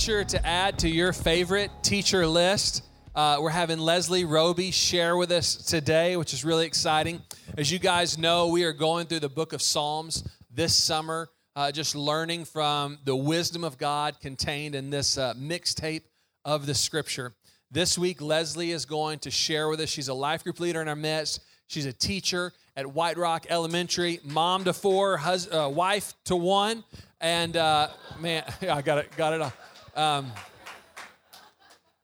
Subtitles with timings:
[0.00, 2.82] teacher to add to your favorite teacher list.
[3.14, 7.20] Uh, we're having Leslie Roby share with us today, which is really exciting.
[7.58, 11.70] As you guys know, we are going through the book of Psalms this summer, uh,
[11.70, 16.04] just learning from the wisdom of God contained in this uh, mixtape
[16.46, 17.34] of the scripture.
[17.70, 19.90] This week, Leslie is going to share with us.
[19.90, 21.42] She's a life group leader in our midst.
[21.66, 26.84] She's a teacher at White Rock Elementary, mom to four, hus- uh, wife to one,
[27.20, 29.52] and uh, man, I got it, got it all.
[29.96, 30.30] Um,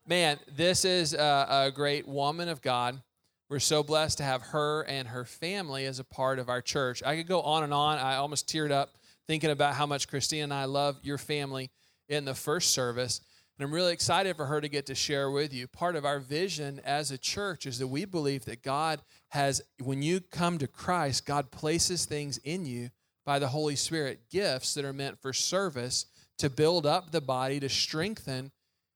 [0.05, 3.01] man, this is a, a great woman of God.
[3.49, 7.01] We're so blessed to have her and her family as a part of our church.
[7.05, 7.97] I could go on and on.
[7.97, 11.69] I almost teared up thinking about how much Christine and I love your family
[12.09, 13.21] in the first service.
[13.57, 15.67] And I'm really excited for her to get to share with you.
[15.67, 20.01] Part of our vision as a church is that we believe that God has, when
[20.01, 22.89] you come to Christ, God places things in you
[23.25, 26.05] by the Holy Spirit, gifts that are meant for service
[26.39, 28.51] to build up the body, to strengthen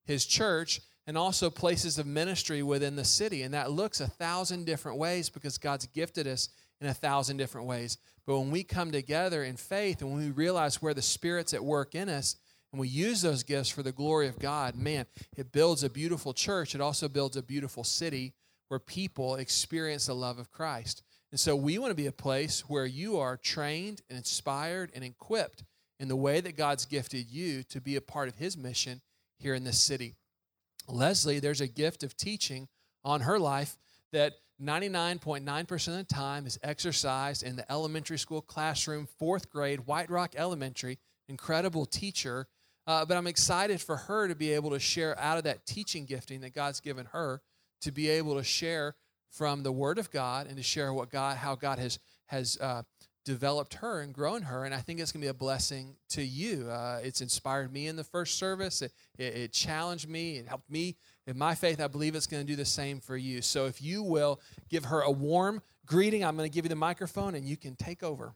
[0.05, 3.41] his church, and also places of ministry within the city.
[3.43, 7.67] And that looks a thousand different ways because God's gifted us in a thousand different
[7.67, 7.97] ways.
[8.25, 11.63] But when we come together in faith and when we realize where the Spirit's at
[11.63, 12.35] work in us,
[12.71, 16.33] and we use those gifts for the glory of God, man, it builds a beautiful
[16.33, 16.73] church.
[16.73, 18.33] It also builds a beautiful city
[18.69, 21.03] where people experience the love of Christ.
[21.31, 25.03] And so we want to be a place where you are trained and inspired and
[25.03, 25.63] equipped
[26.01, 29.01] in the way that God's gifted you to be a part of his mission
[29.37, 30.15] here in this city.
[30.87, 32.67] Leslie, there's a gift of teaching
[33.05, 33.77] on her life
[34.11, 40.09] that 99.9% of the time is exercised in the elementary school classroom, fourth grade, White
[40.09, 40.97] Rock Elementary.
[41.27, 42.47] Incredible teacher.
[42.87, 46.05] Uh, but I'm excited for her to be able to share out of that teaching
[46.05, 47.41] gifting that God's given her
[47.81, 48.95] to be able to share
[49.29, 52.81] from the Word of God and to share what God, how God has has uh,
[53.23, 54.65] developed her and grown her.
[54.65, 56.69] And I think it's going to be a blessing to you.
[56.69, 58.81] Uh, it's inspired me in the first service.
[58.81, 60.37] It, it, it, challenged me.
[60.37, 61.79] It helped me in my faith.
[61.79, 63.41] I believe it's going to do the same for you.
[63.41, 64.39] So if you will
[64.69, 67.75] give her a warm greeting, I'm going to give you the microphone and you can
[67.75, 68.33] take over.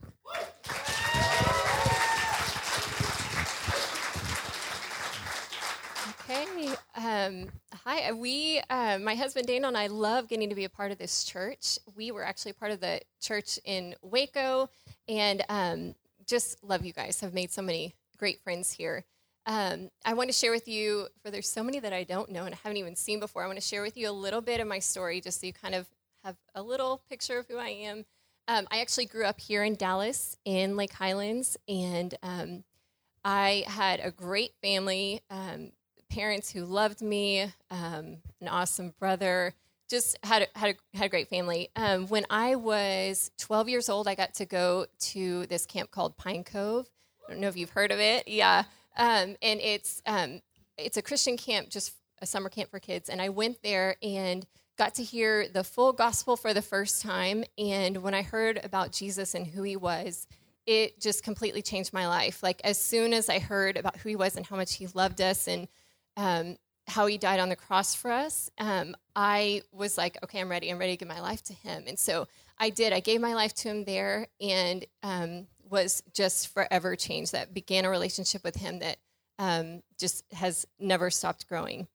[6.28, 6.70] Okay.
[6.96, 8.10] Um, hi.
[8.10, 10.98] Uh, we, uh, my husband Daniel and I love getting to be a part of
[10.98, 11.78] this church.
[11.96, 14.72] We were actually part of the church in Waco,
[15.08, 15.94] and um,
[16.26, 17.20] just love you guys.
[17.20, 19.06] Have made so many great friends here.
[19.46, 22.46] Um, I want to share with you, for there's so many that I don't know
[22.46, 23.44] and I haven't even seen before.
[23.44, 25.54] I want to share with you a little bit of my story, just so you
[25.54, 25.86] kind of
[26.24, 28.04] have a little picture of who I am.
[28.48, 32.64] Um, I actually grew up here in Dallas, in Lake Highlands, and um,
[33.24, 35.22] I had a great family.
[35.30, 35.72] Um,
[36.16, 39.54] parents who loved me, um, an awesome brother,
[39.90, 41.70] just had a, had a, had a great family.
[41.76, 46.16] Um, when I was 12 years old, I got to go to this camp called
[46.18, 46.90] Pine Cove.
[47.28, 48.30] I don't know if you've heard of it.
[48.30, 48.64] Yeah,
[48.96, 50.40] um, and it's um,
[50.78, 53.10] it's a Christian camp, just a summer camp for kids.
[53.10, 54.46] And I went there and
[54.78, 57.44] got to hear the full gospel for the first time.
[57.58, 60.28] And when I heard about Jesus and who he was,
[60.66, 62.42] it just completely changed my life.
[62.42, 65.20] Like as soon as I heard about who he was and how much he loved
[65.20, 65.68] us and
[66.18, 70.50] um, how he died on the cross for us, um, I was like, okay, I'm
[70.50, 70.70] ready.
[70.70, 71.86] I'm ready to give my life to him.
[71.88, 72.28] And so
[72.60, 72.94] I did.
[72.94, 77.32] I gave my life to him there and um, was just forever changed.
[77.32, 78.98] That began a relationship with him that
[79.40, 81.88] um, just has never stopped growing.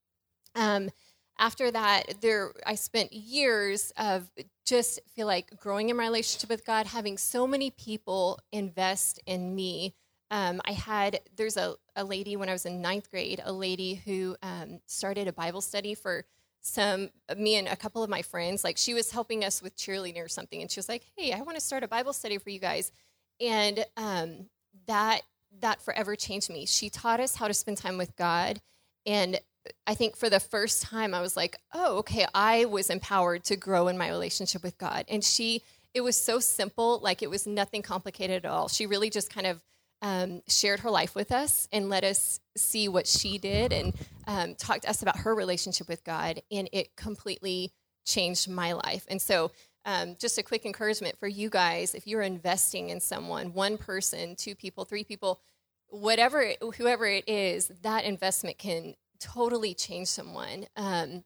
[0.54, 0.90] Um,
[1.38, 4.30] after that, there I spent years of
[4.66, 9.54] just feel like growing in my relationship with God, having so many people invest in
[9.54, 9.94] me
[10.30, 13.94] um, I had, there's a, a lady when I was in ninth grade, a lady
[14.04, 16.24] who um, started a Bible study for
[16.60, 18.62] some, me and a couple of my friends.
[18.62, 20.60] Like she was helping us with cheerleading or something.
[20.60, 22.92] And she was like, hey, I want to start a Bible study for you guys.
[23.40, 24.46] And um,
[24.86, 25.22] that,
[25.60, 26.66] that forever changed me.
[26.66, 28.60] She taught us how to spend time with God.
[29.06, 29.40] And
[29.86, 33.56] I think for the first time, I was like, oh, okay, I was empowered to
[33.56, 35.06] grow in my relationship with God.
[35.08, 35.62] And she,
[35.92, 38.68] it was so simple, like it was nothing complicated at all.
[38.68, 39.60] She really just kind of
[40.02, 43.94] um, shared her life with us and let us see what she did and
[44.26, 46.42] um, talked to us about her relationship with God.
[46.50, 47.72] And it completely
[48.04, 49.06] changed my life.
[49.08, 49.50] And so,
[49.86, 54.36] um, just a quick encouragement for you guys if you're investing in someone, one person,
[54.36, 55.40] two people, three people,
[55.88, 60.66] whatever, whoever it is, that investment can totally change someone.
[60.76, 61.24] Um,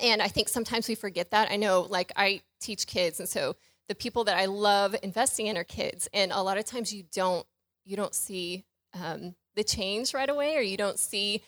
[0.00, 1.52] and I think sometimes we forget that.
[1.52, 3.54] I know, like, I teach kids, and so
[3.88, 6.08] the people that I love investing in are kids.
[6.12, 7.46] And a lot of times you don't
[7.84, 8.64] you don't see
[8.94, 11.42] um, the change right away, or you don't see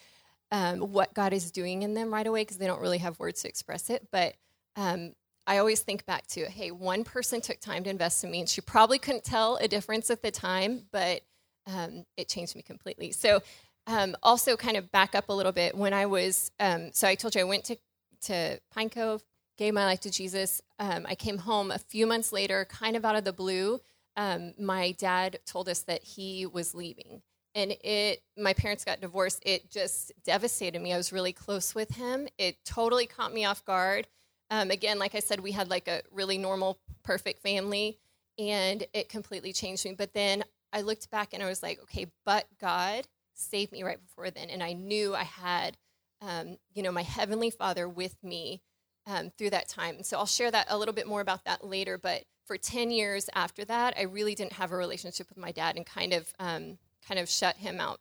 [0.51, 3.41] um, what God is doing in them right away because they don't really have words
[3.41, 4.07] to express it.
[4.11, 4.35] But
[4.75, 5.13] um,
[5.45, 8.49] I always think back to, hey, one person took time to invest in me, and
[8.49, 11.21] she probably couldn't tell a difference at the time, but
[11.65, 13.11] um, it changed me completely.
[13.11, 13.41] So
[13.87, 15.75] um, also kind of back up a little bit.
[15.75, 17.77] When I was, um, so I told you I went to
[18.21, 19.23] to Pine Cove,
[19.57, 20.61] gave my life to Jesus.
[20.79, 23.79] I came home a few months later, kind of out of the blue.
[24.17, 27.21] Um, my dad told us that he was leaving,
[27.55, 28.21] and it.
[28.37, 29.41] My parents got divorced.
[29.45, 30.91] It just devastated me.
[30.93, 32.27] I was really close with him.
[32.37, 34.07] It totally caught me off guard.
[34.49, 37.99] Um, again, like I said, we had like a really normal, perfect family,
[38.39, 39.93] and it completely changed me.
[39.93, 40.43] But then
[40.73, 44.49] I looked back and I was like, okay, but God saved me right before then,
[44.49, 45.77] and I knew I had,
[46.21, 48.61] um, you know, my heavenly Father with me
[49.07, 50.03] um, through that time.
[50.03, 51.97] So I'll share that a little bit more about that later.
[51.97, 55.75] But for ten years after that, I really didn't have a relationship with my dad,
[55.75, 56.77] and kind of, um,
[57.07, 57.99] kind of shut him out.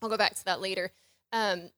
[0.00, 0.92] I'll go back to that later.
[1.32, 1.70] Um,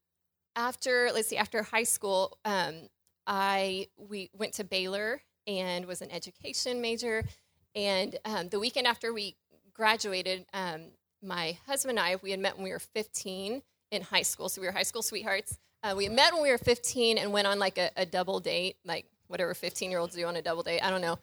[0.55, 2.89] after let's see, after high school, um,
[3.27, 7.25] I we went to Baylor and was an education major.
[7.75, 9.37] And um, the weekend after we
[9.73, 10.83] graduated, um,
[11.23, 14.49] my husband and I, we had met when we were 15 in high school.
[14.49, 15.59] So we were high school sweethearts.
[15.83, 18.77] Uh, we met when we were 15 and went on like a, a double date,
[18.85, 20.81] like whatever 15 year olds do on a double date.
[20.81, 21.19] I don't know.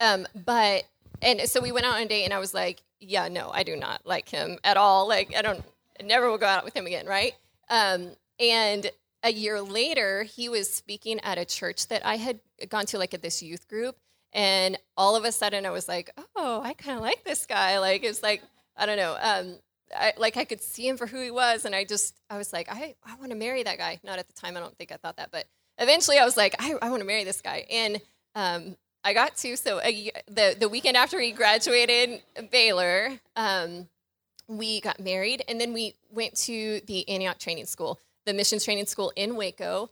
[0.00, 0.84] Um, but,
[1.22, 3.62] and so we went out on a date and I was like, yeah, no, I
[3.62, 5.06] do not like him at all.
[5.08, 5.62] Like, I don't,
[6.00, 7.34] I never will go out with him again, right?
[7.68, 8.90] Um, and
[9.22, 13.12] a year later, he was speaking at a church that I had gone to, like
[13.12, 13.96] at this youth group.
[14.32, 17.78] And all of a sudden, I was like, oh, I kind of like this guy.
[17.78, 18.42] Like, it's like,
[18.76, 19.16] I don't know.
[19.20, 19.56] Um,
[19.98, 22.52] I, like I could see him for who he was, and I just I was
[22.52, 23.98] like, I, I want to marry that guy.
[24.04, 25.46] Not at the time, I don't think I thought that, but
[25.78, 28.00] eventually I was like, I, I want to marry this guy, and
[28.34, 29.56] um, I got to.
[29.56, 33.88] So a, the the weekend after he graduated Baylor, um,
[34.48, 38.86] we got married, and then we went to the Antioch Training School, the missions training
[38.86, 39.90] school in Waco,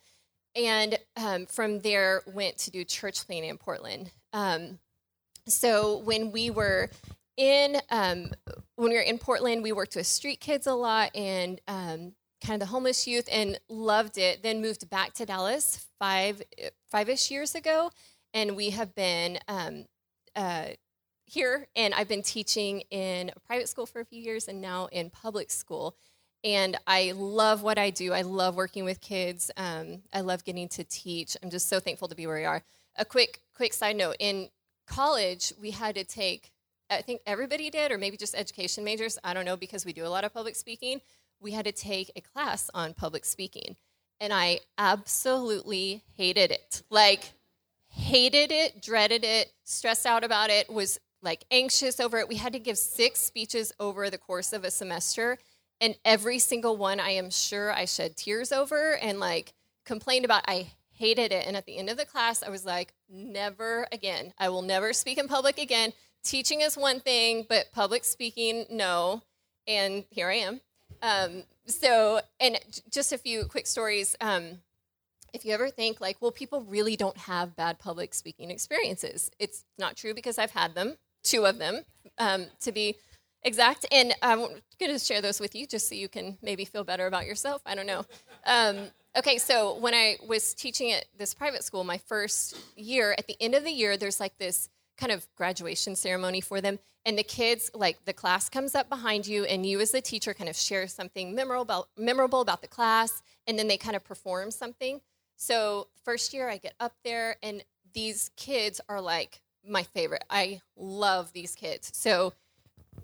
[0.54, 4.10] and um, from there went to do church planting in Portland.
[4.32, 4.78] Um,
[5.46, 6.90] so when we were
[7.36, 8.30] in um,
[8.76, 12.12] when we were in Portland, we worked with street kids a lot and um,
[12.44, 14.42] kind of the homeless youth, and loved it.
[14.42, 16.42] Then moved back to Dallas five
[16.90, 17.90] five ish years ago,
[18.32, 19.86] and we have been um,
[20.36, 20.68] uh,
[21.24, 21.66] here.
[21.74, 25.10] And I've been teaching in a private school for a few years, and now in
[25.10, 25.96] public school.
[26.42, 28.12] And I love what I do.
[28.12, 29.50] I love working with kids.
[29.56, 31.38] Um, I love getting to teach.
[31.42, 32.62] I'm just so thankful to be where we are.
[32.96, 34.50] A quick quick side note: in
[34.86, 36.50] college, we had to take
[36.90, 39.18] I think everybody did, or maybe just education majors.
[39.24, 41.00] I don't know because we do a lot of public speaking.
[41.40, 43.76] We had to take a class on public speaking,
[44.20, 46.82] and I absolutely hated it.
[46.90, 47.32] Like,
[47.88, 52.28] hated it, dreaded it, stressed out about it, was like anxious over it.
[52.28, 55.38] We had to give six speeches over the course of a semester,
[55.80, 59.54] and every single one I am sure I shed tears over and like
[59.84, 60.44] complained about.
[60.46, 61.46] I hated it.
[61.46, 64.32] And at the end of the class, I was like, never again.
[64.38, 65.92] I will never speak in public again
[66.24, 69.22] teaching is one thing, but public speaking, no.
[69.68, 70.60] And here I am.
[71.02, 72.58] Um, so, and
[72.90, 74.16] just a few quick stories.
[74.20, 74.58] Um,
[75.32, 79.64] if you ever think like, well, people really don't have bad public speaking experiences, it's
[79.78, 81.80] not true because I've had them, two of them,
[82.18, 82.96] um, to be
[83.42, 83.86] exact.
[83.90, 87.06] And I'm going to share those with you just so you can maybe feel better
[87.06, 87.62] about yourself.
[87.66, 88.04] I don't know.
[88.46, 88.76] Um,
[89.16, 93.36] okay, so when I was teaching at this private school, my first year, at the
[93.40, 96.78] end of the year, there's like this kind of graduation ceremony for them.
[97.06, 100.32] And the kids, like the class comes up behind you, and you as the teacher
[100.32, 104.50] kind of share something memorable, memorable about the class, and then they kind of perform
[104.50, 105.00] something.
[105.36, 110.24] So, first year, I get up there, and these kids are like my favorite.
[110.30, 111.90] I love these kids.
[111.94, 112.32] So,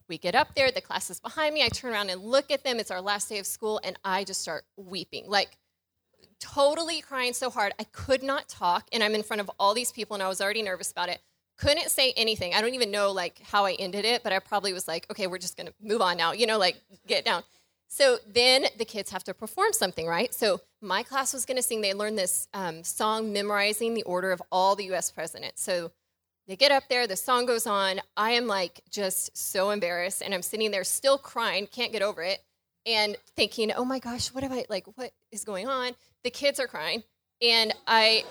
[0.08, 1.62] we get up there, the class is behind me.
[1.62, 2.78] I turn around and look at them.
[2.78, 5.58] It's our last day of school, and I just start weeping like,
[6.40, 7.74] totally crying so hard.
[7.78, 10.40] I could not talk, and I'm in front of all these people, and I was
[10.40, 11.20] already nervous about it
[11.60, 12.54] couldn't say anything.
[12.54, 15.26] I don't even know like how I ended it, but I probably was like, okay,
[15.26, 17.42] we're just gonna move on now, you know, like get down.
[17.88, 20.32] So then the kids have to perform something, right?
[20.32, 21.82] So my class was gonna sing.
[21.82, 25.10] They learned this um, song, memorizing the order of all the U.S.
[25.10, 25.62] presidents.
[25.62, 25.92] So
[26.48, 28.00] they get up there, the song goes on.
[28.16, 32.22] I am like just so embarrassed, and I'm sitting there still crying, can't get over
[32.22, 32.42] it,
[32.86, 34.86] and thinking, oh my gosh, what have I like?
[34.96, 35.92] What is going on?
[36.24, 37.02] The kids are crying,
[37.42, 38.24] and I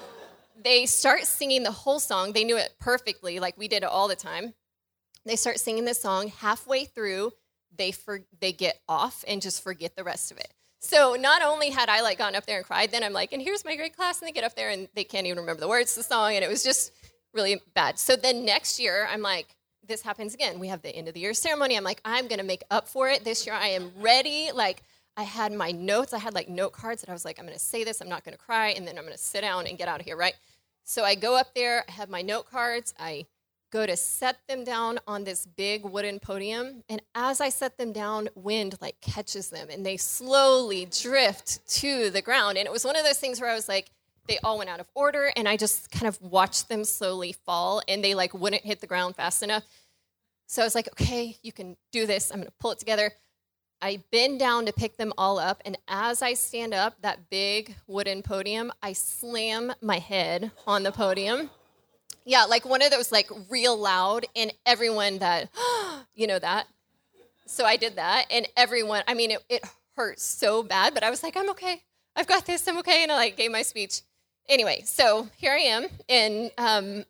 [0.64, 2.34] they start singing the whole song.
[2.34, 4.54] They knew it perfectly, like we did it all the time.
[5.26, 6.30] They start singing the song.
[6.30, 7.32] Halfway through,
[7.76, 10.54] they for, they get off and just forget the rest of it.
[10.80, 13.42] So not only had I like gone up there and cried, then I'm like, and
[13.42, 15.68] here's my great class, and they get up there and they can't even remember the
[15.68, 16.94] words to the song, and it was just
[17.34, 18.00] really bad.
[18.00, 20.60] So then next year, I'm like, this happens again.
[20.60, 21.76] We have the end of the year ceremony.
[21.76, 23.56] I'm like, I'm gonna make up for it this year.
[23.56, 24.52] I am ready.
[24.54, 24.84] Like
[25.18, 26.14] I had my notes.
[26.14, 28.00] I had like note cards that I was like, I'm gonna say this.
[28.00, 30.16] I'm not gonna cry, and then I'm gonna sit down and get out of here,
[30.16, 30.36] right?
[30.90, 33.28] So I go up there, I have my note cards, I
[33.72, 36.84] go to set them down on this big wooden podium.
[36.90, 42.10] And as I set them down, wind like catches them and they slowly drift to
[42.10, 42.58] the ground.
[42.58, 43.92] And it was one of those things where I was like,
[44.28, 47.84] they all went out of order and I just kind of watched them slowly fall
[47.88, 49.66] and they like wouldn't hit the ground fast enough.
[50.48, 52.32] So I was like, okay, you can do this.
[52.32, 53.12] I'm going to pull it together.
[53.82, 55.62] I bend down to pick them all up.
[55.66, 60.92] And as I stand up, that big wooden podium, I slam my head on the
[60.92, 61.50] podium
[62.30, 65.50] yeah, like one of those like real loud, and everyone that,
[66.16, 66.68] you know that.
[67.48, 69.04] So I did that, and everyone.
[69.08, 69.64] I mean, it, it
[69.96, 71.82] hurt so bad, but I was like, I'm okay.
[72.16, 72.68] I've got this.
[72.68, 74.02] I'm okay, and I like gave my speech.
[74.48, 77.06] Anyway, so here I am, and um,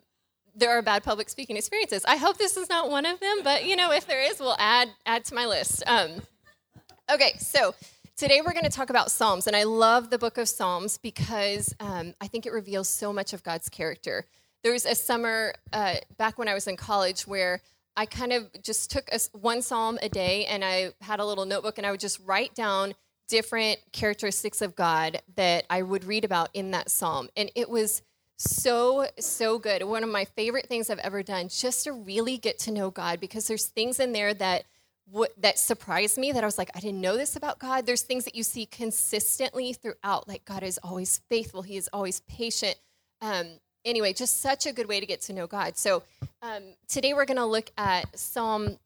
[0.55, 2.05] there are bad public speaking experiences.
[2.05, 4.55] I hope this is not one of them, but you know, if there is, we'll
[4.57, 5.83] add add to my list.
[5.85, 6.21] Um,
[7.11, 7.73] okay, so
[8.17, 11.73] today we're going to talk about Psalms, and I love the book of Psalms because
[11.79, 14.25] um, I think it reveals so much of God's character
[14.63, 17.61] there was a summer uh, back when I was in college where
[17.95, 21.45] I kind of just took a, one psalm a day and I had a little
[21.45, 22.93] notebook and I would just write down
[23.27, 27.29] different characteristics of God that I would read about in that psalm.
[27.37, 28.01] And it was
[28.37, 29.83] so, so good.
[29.83, 33.19] One of my favorite things I've ever done just to really get to know God
[33.19, 34.63] because there's things in there that
[35.37, 37.85] that surprised me that I was like, I didn't know this about God.
[37.85, 42.21] There's things that you see consistently throughout, like God is always faithful, He is always
[42.21, 42.75] patient.
[43.21, 43.47] Um,
[43.85, 45.77] anyway, just such a good way to get to know God.
[45.77, 46.03] So
[46.41, 48.77] um, today we're going to look at Psalm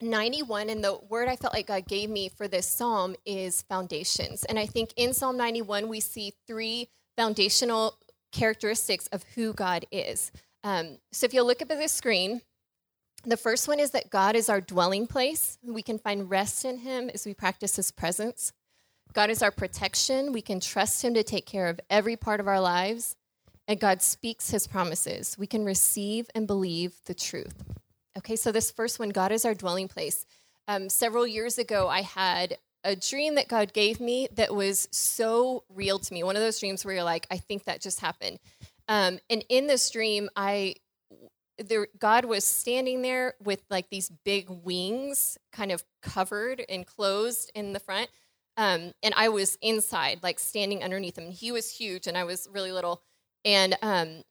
[0.00, 4.44] 91, and the word I felt like God gave me for this psalm is foundations.
[4.44, 7.96] And I think in Psalm 91, we see three foundational
[8.32, 10.32] characteristics of who God is.
[10.64, 12.42] Um, so if you'll look up at the screen,
[13.24, 15.58] the first one is that God is our dwelling place.
[15.62, 18.52] We can find rest in Him as we practice His presence.
[19.12, 20.32] God is our protection.
[20.32, 23.16] We can trust Him to take care of every part of our lives
[23.70, 25.36] and God speaks his promises.
[25.38, 27.54] We can receive and believe the truth.
[28.18, 30.26] Okay, so this first one, God is our dwelling place.
[30.66, 35.62] Um, several years ago, I had a dream that God gave me that was so
[35.72, 36.24] real to me.
[36.24, 38.40] One of those dreams where you're like, I think that just happened.
[38.88, 40.74] Um, and in this dream, I
[41.60, 47.50] there, God was standing there with like these big wings, kind of covered and closed
[47.54, 48.10] in the front.
[48.56, 51.30] Um, and I was inside, like standing underneath him.
[51.30, 53.02] He was huge, and I was really little.
[53.44, 54.22] And um,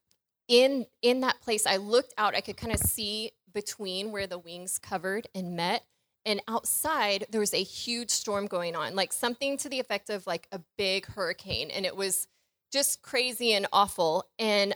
[0.47, 2.35] in in that place, I looked out.
[2.35, 5.83] I could kind of see between where the wings covered and met.
[6.25, 10.27] And outside, there was a huge storm going on, like something to the effect of
[10.27, 11.71] like a big hurricane.
[11.71, 12.27] And it was
[12.71, 14.25] just crazy and awful.
[14.37, 14.75] And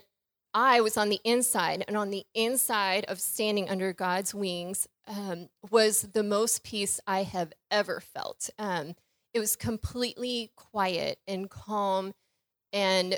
[0.54, 5.50] I was on the inside, and on the inside of standing under God's wings um,
[5.72, 8.50] was the most peace I have ever felt.
[8.60, 8.96] Um,
[9.34, 12.14] it was completely quiet and calm
[12.72, 13.18] and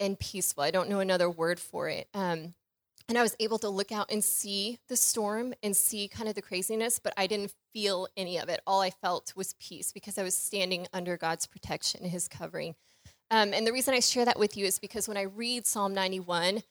[0.00, 0.64] and peaceful.
[0.64, 2.08] I don't know another word for it.
[2.12, 2.54] Um,
[3.08, 6.34] and I was able to look out and see the storm and see kind of
[6.34, 8.60] the craziness, but I didn't feel any of it.
[8.66, 12.74] All I felt was peace because I was standing under God's protection, His covering.
[13.30, 15.94] Um, and the reason I share that with you is because when I read Psalm
[15.94, 16.62] 91,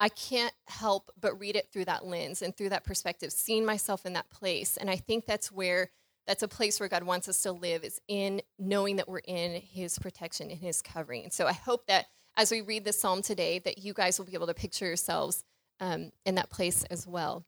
[0.00, 4.06] I can't help but read it through that lens and through that perspective, seeing myself
[4.06, 4.76] in that place.
[4.76, 5.90] And I think that's where
[6.26, 9.62] that's a place where God wants us to live is in knowing that we're in
[9.62, 11.24] His protection, in His covering.
[11.24, 14.26] And so I hope that as we read this psalm today, that you guys will
[14.26, 15.42] be able to picture yourselves
[15.80, 17.44] um, in that place as well.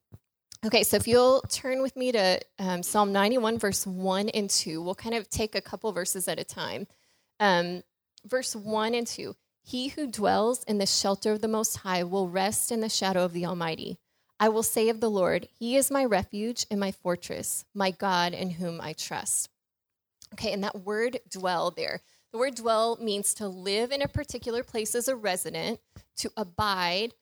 [0.64, 4.82] Okay, so if you'll turn with me to um, Psalm 91, verse 1 and 2,
[4.82, 6.86] we'll kind of take a couple verses at a time.
[7.38, 7.82] Um,
[8.24, 12.28] verse 1 and 2 He who dwells in the shelter of the Most High will
[12.28, 13.98] rest in the shadow of the Almighty.
[14.38, 18.32] I will say of the Lord, He is my refuge and my fortress, my God
[18.32, 19.50] in whom I trust.
[20.34, 22.00] Okay, and that word dwell there,
[22.32, 25.80] the word dwell means to live in a particular place as a resident,
[26.18, 27.14] to abide,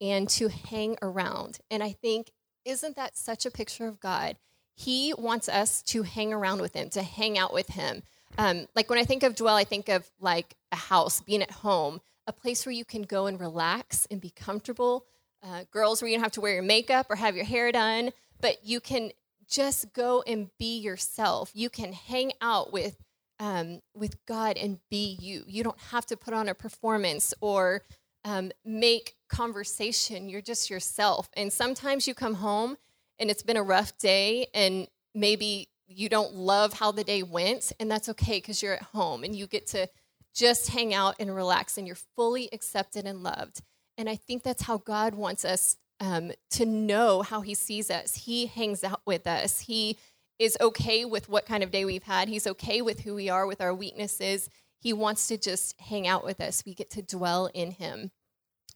[0.00, 1.60] and to hang around.
[1.70, 2.32] And I think,
[2.64, 4.36] isn't that such a picture of God?
[4.74, 8.02] He wants us to hang around with Him, to hang out with Him.
[8.38, 11.50] Um, like when I think of dwell, I think of like a house, being at
[11.50, 15.06] home, a place where you can go and relax and be comfortable.
[15.42, 18.10] Uh, girls, where you don't have to wear your makeup or have your hair done,
[18.40, 19.12] but you can
[19.48, 21.50] just go and be yourself.
[21.54, 22.96] You can hang out with
[23.38, 25.44] um, with God and be you.
[25.46, 27.82] You don't have to put on a performance or
[28.24, 30.28] um, make conversation.
[30.28, 31.28] You're just yourself.
[31.36, 32.76] And sometimes you come home
[33.18, 37.72] and it's been a rough day and maybe you don't love how the day went,
[37.78, 39.88] and that's okay because you're at home and you get to
[40.34, 43.62] just hang out and relax and you're fully accepted and loved.
[43.96, 48.14] And I think that's how God wants us um, to know how He sees us.
[48.14, 49.60] He hangs out with us.
[49.60, 49.96] He
[50.38, 52.28] is okay with what kind of day we've had.
[52.28, 54.50] He's okay with who we are, with our weaknesses.
[54.78, 56.62] He wants to just hang out with us.
[56.66, 58.10] We get to dwell in Him.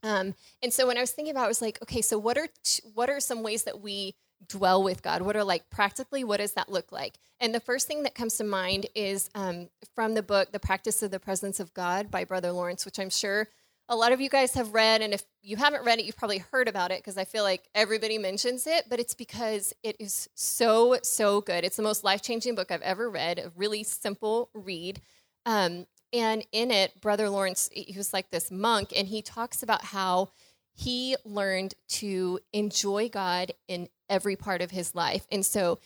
[0.02, 2.38] Um, and so when I was thinking about, it, I was like, okay, so what
[2.38, 4.14] are t- what are some ways that we
[4.47, 5.23] dwell with God?
[5.23, 6.25] What are like practically?
[6.25, 7.18] What does that look like?
[7.38, 11.02] And the first thing that comes to mind is um, from the book, "The Practice
[11.02, 13.49] of the Presence of God" by Brother Lawrence, which I'm sure
[13.88, 15.02] a lot of you guys have read.
[15.02, 17.68] And if you haven't read it, you've probably heard about it because I feel like
[17.75, 18.85] everybody mentions it.
[18.88, 21.64] But it's because it is so so good.
[21.64, 23.38] It's the most life changing book I've ever read.
[23.38, 25.00] A really simple read.
[25.44, 29.85] Um, and in it, Brother Lawrence, he was like this monk, and he talks about
[29.87, 30.30] how
[30.73, 35.26] he learned to enjoy God in every part of his life.
[35.33, 35.79] And so,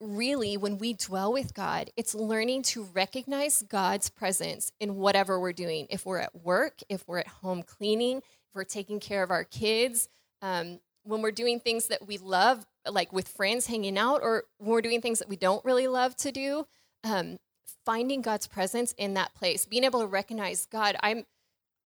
[0.00, 5.52] really, when we dwell with God, it's learning to recognize God's presence in whatever we're
[5.52, 5.86] doing.
[5.90, 9.44] If we're at work, if we're at home cleaning, if we're taking care of our
[9.44, 10.08] kids,
[10.42, 14.70] um, when we're doing things that we love, like with friends hanging out, or when
[14.70, 16.66] we're doing things that we don't really love to do.
[17.02, 17.38] Um,
[17.84, 21.24] finding God's presence in that place, being able to recognize God, I'm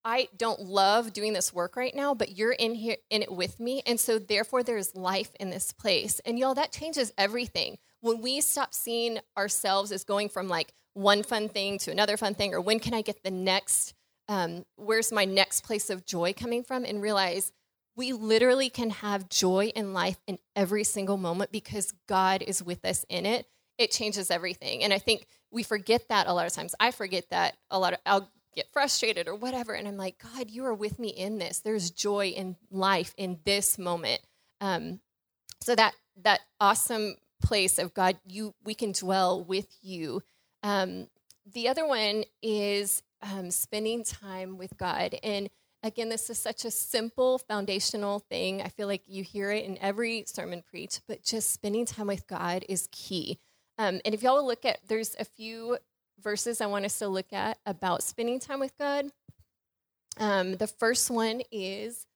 [0.05, 3.61] I don't love doing this work right now, but you're in here in it with
[3.61, 3.83] me.
[3.87, 6.21] And so therefore there's life in this place.
[6.25, 7.79] And y'all, that changes everything.
[8.01, 12.35] When we stop seeing ourselves as going from like one fun thing to another fun
[12.35, 13.95] thing, or when can I get the next,
[14.29, 17.53] um, where's my next place of joy coming from, and realize
[17.95, 22.85] we literally can have joy in life in every single moment because God is with
[22.85, 23.47] us in it.
[23.79, 24.83] It changes everything.
[24.83, 26.75] And I think we forget that a lot of times.
[26.81, 30.51] I forget that a lot of I'll get frustrated or whatever, and I'm like, God,
[30.51, 31.61] you are with me in this.
[31.61, 34.21] There's joy in life in this moment.
[34.61, 35.01] Um,
[35.61, 40.23] so that that awesome place of God, you we can dwell with you.
[40.63, 41.09] Um,
[41.53, 45.49] the other one is um, spending time with God, and
[45.83, 48.63] again, this is such a simple foundational thing.
[48.63, 52.27] I feel like you hear it in every sermon preach, but just spending time with
[52.27, 53.39] God is key.
[53.79, 55.79] Um, and if y'all look at, there's a few
[56.23, 59.07] verses I want us to look at about spending time with God.
[60.19, 62.07] Um, the first one is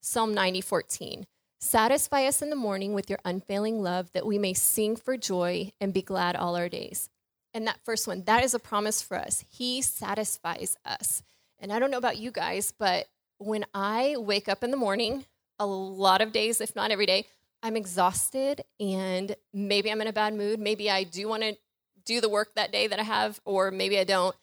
[0.00, 1.26] Psalm 90, 14.
[1.60, 5.72] Satisfy us in the morning with your unfailing love that we may sing for joy
[5.80, 7.08] and be glad all our days.
[7.54, 9.44] And that first one, that is a promise for us.
[9.48, 11.22] He satisfies us.
[11.58, 13.06] And I don't know about you guys, but
[13.38, 15.24] when I wake up in the morning,
[15.58, 17.26] a lot of days, if not every day,
[17.62, 20.60] I'm exhausted and maybe I'm in a bad mood.
[20.60, 21.56] Maybe I do want to
[22.04, 24.34] do the work that day that I have, or maybe I don't.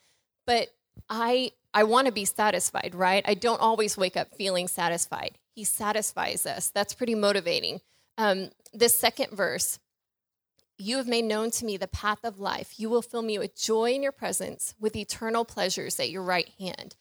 [0.45, 0.69] But
[1.09, 3.23] I I want to be satisfied, right?
[3.25, 5.37] I don't always wake up feeling satisfied.
[5.53, 6.69] He satisfies us.
[6.69, 7.79] That's pretty motivating.
[8.17, 9.79] Um, this second verse,
[10.77, 12.73] you have made known to me the path of life.
[12.77, 16.49] You will fill me with joy in your presence, with eternal pleasures at your right
[16.59, 16.95] hand.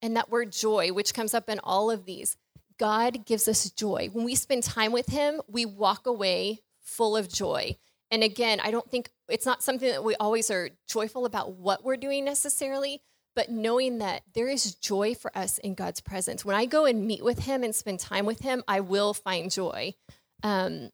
[0.00, 2.36] And that word joy, which comes up in all of these,
[2.78, 4.08] God gives us joy.
[4.12, 7.76] When we spend time with Him, we walk away full of joy.
[8.10, 11.84] And again, I don't think it's not something that we always are joyful about what
[11.84, 13.02] we're doing necessarily,
[13.34, 16.44] but knowing that there is joy for us in God's presence.
[16.44, 19.50] When I go and meet with Him and spend time with Him, I will find
[19.50, 19.94] joy.
[20.42, 20.90] Um,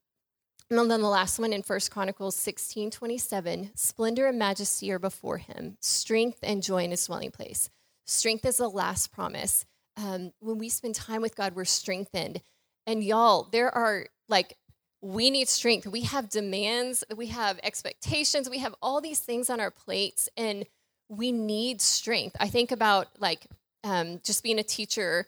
[0.71, 5.39] and then the last one in First Chronicles 16 27 splendor and majesty are before
[5.39, 7.71] him, strength and joy in his dwelling place.
[8.07, 9.65] Strength is the last promise
[9.97, 12.41] um, when we spend time with God, we're strengthened.
[12.87, 14.57] And y'all, there are like,
[15.03, 15.87] we need strength.
[15.87, 20.67] We have demands, we have expectations, we have all these things on our plates, and
[21.09, 22.37] we need strength.
[22.39, 23.47] I think about like
[23.85, 25.27] um, just being a teacher.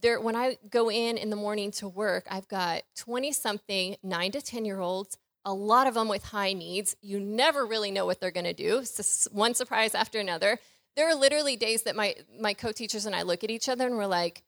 [0.00, 4.30] There, when I go in in the morning to work, I've got 20 something, nine
[4.32, 6.94] to 10 year olds, a lot of them with high needs.
[7.00, 8.78] You never really know what they're going to do.
[8.78, 10.60] It's just one surprise after another
[10.98, 13.96] there are literally days that my my co-teachers and I look at each other and
[13.96, 14.42] we're like,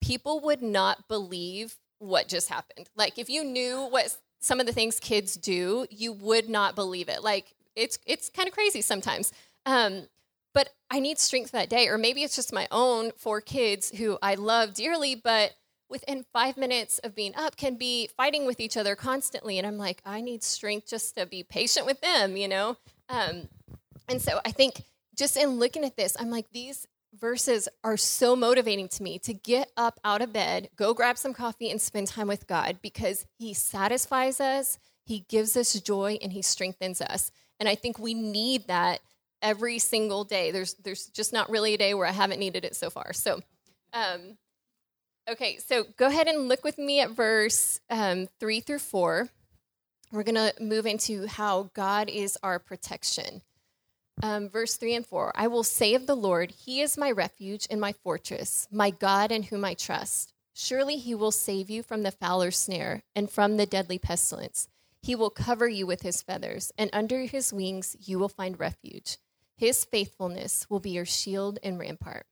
[0.00, 2.90] people would not believe what just happened.
[2.96, 7.08] Like if you knew what some of the things kids do, you would not believe
[7.08, 7.22] it.
[7.22, 9.32] Like it's it's kind of crazy sometimes.
[9.64, 10.08] Um,
[10.52, 14.18] but I need strength that day, or maybe it's just my own four kids who
[14.20, 15.52] I love dearly, but
[15.88, 19.78] within five minutes of being up can be fighting with each other constantly, and I'm
[19.78, 22.76] like, I need strength just to be patient with them, you know.
[23.08, 23.48] Um,
[24.08, 24.84] and so I think
[25.16, 29.34] just in looking at this, I'm like, these verses are so motivating to me to
[29.34, 33.26] get up out of bed, go grab some coffee, and spend time with God because
[33.38, 37.30] He satisfies us, He gives us joy, and He strengthens us.
[37.58, 39.00] And I think we need that
[39.42, 40.50] every single day.
[40.50, 43.12] There's there's just not really a day where I haven't needed it so far.
[43.12, 43.40] So,
[43.92, 44.38] um,
[45.28, 49.28] okay, so go ahead and look with me at verse um, three through four.
[50.12, 53.42] We're gonna move into how God is our protection
[54.22, 57.66] um, verse 3 and 4 I will say of the Lord, He is my refuge
[57.70, 60.32] and my fortress, my God in whom I trust.
[60.52, 64.68] Surely He will save you from the fowler's snare and from the deadly pestilence.
[65.02, 69.16] He will cover you with His feathers, and under His wings you will find refuge.
[69.56, 72.26] His faithfulness will be your shield and rampart.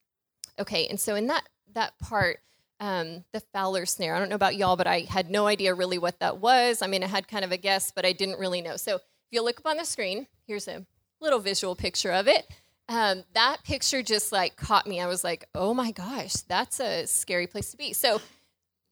[0.59, 2.41] Okay, and so in that that part,
[2.81, 4.15] um, the Fowler snare.
[4.15, 6.83] I don't know about y'all, but I had no idea really what that was.
[6.83, 8.77] I mean, I had kind of a guess, but I didn't really know.
[8.77, 10.87] So if you look up on the screen, here's a
[11.21, 12.47] little visual picture of it.
[12.89, 15.01] Um, that picture just like caught me.
[15.01, 17.93] I was like, oh my gosh, that's a scary place to be.
[17.93, 18.21] So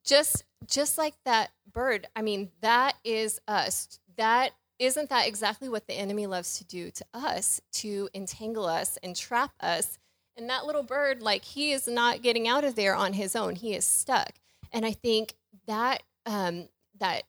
[0.05, 3.99] just just like that bird, I mean, that is us.
[4.17, 8.99] That isn't that exactly what the enemy loves to do to us to entangle us
[9.03, 9.99] and trap us
[10.37, 13.55] and that little bird like he is not getting out of there on his own
[13.55, 14.33] he is stuck
[14.73, 15.35] and i think
[15.67, 17.23] that um, that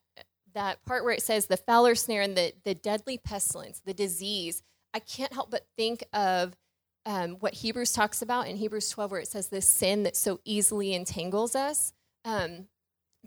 [0.54, 4.62] that part where it says the fowler snare and the the deadly pestilence the disease
[4.94, 6.56] i can't help but think of
[7.06, 10.40] um, what hebrews talks about in hebrews 12 where it says this sin that so
[10.44, 11.92] easily entangles us
[12.24, 12.66] um,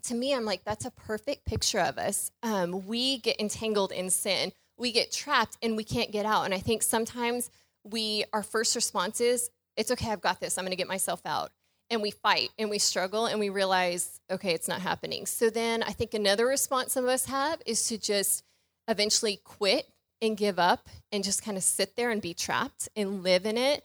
[0.04, 2.30] to me, I'm like, that's a perfect picture of us.
[2.42, 6.44] Um, we get entangled in sin, we get trapped, and we can't get out.
[6.44, 7.50] And I think sometimes
[7.84, 11.50] we, our first response is, it's okay, I've got this, I'm gonna get myself out.
[11.90, 15.26] And we fight and we struggle and we realize, okay, it's not happening.
[15.26, 18.44] So then I think another response some of us have is to just
[18.88, 19.86] eventually quit
[20.22, 23.58] and give up and just kind of sit there and be trapped and live in
[23.58, 23.84] it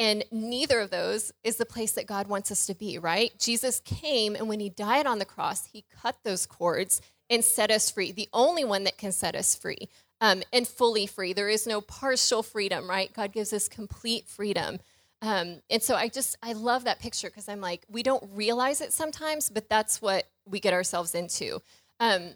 [0.00, 3.32] and neither of those is the place that God wants us to be, right?
[3.38, 7.70] Jesus came, and when he died on the cross, he cut those cords and set
[7.70, 8.10] us free.
[8.10, 9.90] The only one that can set us free
[10.22, 11.34] um, and fully free.
[11.34, 13.12] There is no partial freedom, right?
[13.12, 14.78] God gives us complete freedom.
[15.20, 18.80] Um, and so I just, I love that picture because I'm like, we don't realize
[18.80, 21.60] it sometimes, but that's what we get ourselves into.
[22.00, 22.30] Um,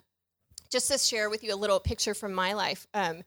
[0.71, 2.87] just to share with you a little picture from my life.
[2.93, 3.23] Um,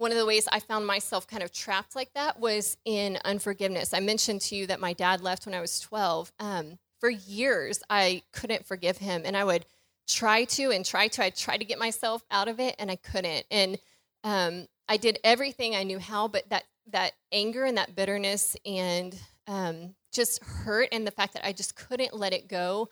[0.00, 3.92] one of the ways I found myself kind of trapped like that was in unforgiveness.
[3.92, 6.32] I mentioned to you that my dad left when I was 12.
[6.40, 9.66] Um, for years, I couldn't forgive him, and I would
[10.08, 11.24] try to and try to.
[11.24, 13.44] I tried to get myself out of it, and I couldn't.
[13.50, 13.78] And
[14.24, 19.14] um, I did everything I knew how, but that that anger and that bitterness and
[19.46, 22.88] um, just hurt, and the fact that I just couldn't let it go,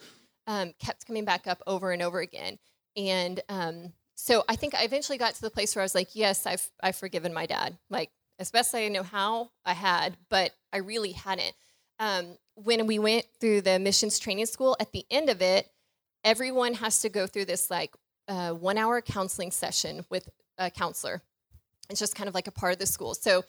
[0.46, 2.58] um, kept coming back up over and over again.
[2.96, 6.08] And um, so I think I eventually got to the place where I was like,
[6.14, 10.50] yes, I've I've forgiven my dad, like as best I know how I had, but
[10.72, 11.54] I really hadn't.
[12.00, 15.68] Um, when we went through the missions training school, at the end of it,
[16.24, 17.94] everyone has to go through this like
[18.26, 20.28] uh, one hour counseling session with
[20.58, 21.22] a counselor.
[21.88, 23.14] It's just kind of like a part of the school.
[23.14, 23.44] So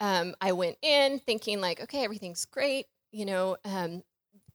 [0.00, 2.86] um, I went in thinking like, okay, everything's great.
[3.12, 4.02] You know, um,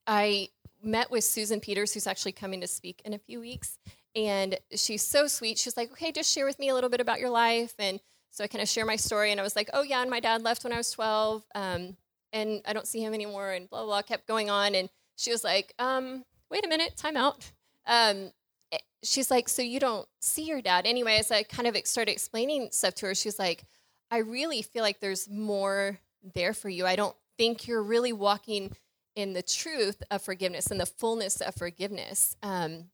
[0.08, 0.50] I
[0.82, 3.78] met with Susan Peters, who's actually coming to speak in a few weeks,
[4.16, 5.58] and she's so sweet.
[5.58, 7.74] She's like, okay, just share with me a little bit about your life.
[7.80, 8.00] And
[8.32, 9.32] so I kind of share my story.
[9.32, 11.44] And I was like, oh, yeah, and my dad left when I was 12.
[11.56, 11.98] Um,
[12.32, 13.52] and I don't see him anymore.
[13.52, 14.76] And blah, blah, blah, kept going on.
[14.76, 17.52] And she was like, um, wait a minute, time out.
[17.86, 18.32] Um,
[18.72, 20.86] eh, she's like, so you don't see your dad?
[20.86, 23.64] Anyway, as I kind of started explaining stuff to her, she's like,
[24.12, 26.00] I really feel like there's more
[26.36, 26.86] there for you.
[26.86, 28.76] I don't think you're really walking
[29.16, 32.36] in the truth of forgiveness and the fullness of forgiveness.
[32.42, 32.86] Um,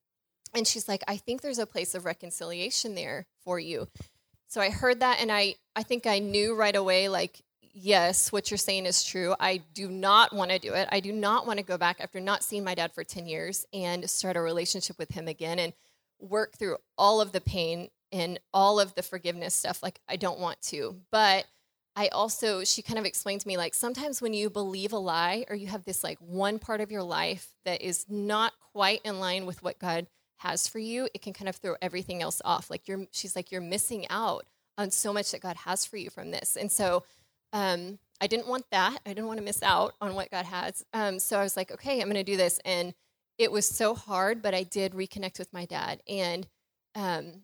[0.55, 3.87] and she's like, I think there's a place of reconciliation there for you.
[4.47, 7.41] So I heard that and I, I think I knew right away, like,
[7.73, 9.35] yes, what you're saying is true.
[9.39, 10.87] I do not want to do it.
[10.91, 13.65] I do not want to go back after not seeing my dad for 10 years
[13.73, 15.73] and start a relationship with him again and
[16.19, 19.83] work through all of the pain and all of the forgiveness stuff.
[19.83, 20.95] Like, I don't want to.
[21.11, 21.45] But
[21.97, 25.45] I also, she kind of explained to me, like, sometimes when you believe a lie
[25.49, 29.19] or you have this, like, one part of your life that is not quite in
[29.19, 32.69] line with what God has for you, it can kind of throw everything else off.
[32.69, 34.45] Like you're, she's like, you're missing out
[34.77, 36.57] on so much that God has for you from this.
[36.57, 37.03] And so
[37.53, 38.99] um, I didn't want that.
[39.05, 40.83] I didn't want to miss out on what God has.
[40.93, 42.59] Um, so I was like, okay, I'm going to do this.
[42.65, 42.93] And
[43.37, 46.47] it was so hard, but I did reconnect with my dad and
[46.95, 47.43] um,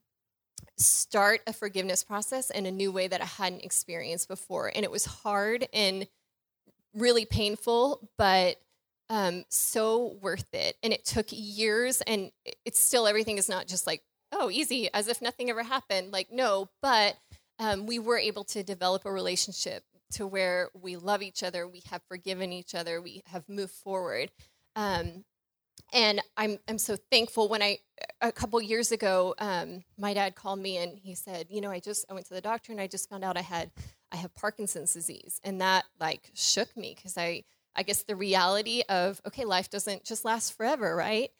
[0.77, 4.71] start a forgiveness process in a new way that I hadn't experienced before.
[4.73, 6.07] And it was hard and
[6.93, 8.57] really painful, but
[9.11, 10.77] um, so worth it.
[10.81, 12.31] And it took years, and
[12.65, 16.11] it's still everything is not just like, oh, easy, as if nothing ever happened.
[16.13, 17.17] Like, no, but
[17.59, 21.83] um, we were able to develop a relationship to where we love each other, we
[21.91, 24.31] have forgiven each other, we have moved forward.
[24.75, 25.25] Um,
[25.93, 27.49] and I'm I'm so thankful.
[27.49, 27.79] When I
[28.21, 31.79] a couple years ago, um, my dad called me and he said, you know, I
[31.79, 33.71] just I went to the doctor and I just found out I had
[34.11, 37.43] I have Parkinson's disease, and that like shook me because I
[37.75, 41.31] I guess the reality of, okay, life doesn't just last forever, right?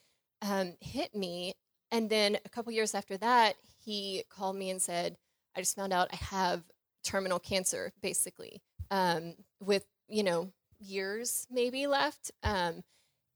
[0.41, 1.54] Um, hit me.
[1.91, 5.17] And then a couple years after that, he called me and said,
[5.56, 6.63] I just found out I have
[7.04, 12.32] terminal cancer, basically, um, with, you know, years maybe left.
[12.44, 12.84] Um,